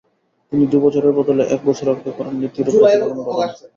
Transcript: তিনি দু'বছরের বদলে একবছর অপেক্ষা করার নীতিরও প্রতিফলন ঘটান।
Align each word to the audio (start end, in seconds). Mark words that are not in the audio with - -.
তিনি 0.51 0.63
দু'বছরের 0.71 1.13
বদলে 1.17 1.43
একবছর 1.55 1.87
অপেক্ষা 1.89 2.13
করার 2.17 2.35
নীতিরও 2.35 2.71
প্রতিফলন 2.73 3.19
ঘটান। 3.19 3.49